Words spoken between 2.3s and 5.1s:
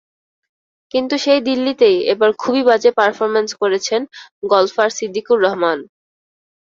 খুবই বাজে পারফরম্যান্স করেছেন গলফার